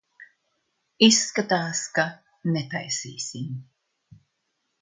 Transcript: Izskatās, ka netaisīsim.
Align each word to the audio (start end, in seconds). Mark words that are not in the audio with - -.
Izskatās, 1.07 1.83
ka 1.99 2.07
netaisīsim. 2.57 3.55